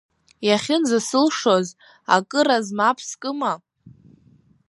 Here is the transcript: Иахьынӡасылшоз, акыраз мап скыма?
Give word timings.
Иахьынӡасылшоз, 0.47 1.67
акыраз 2.15 2.67
мап 2.77 2.97
скыма? 3.07 3.53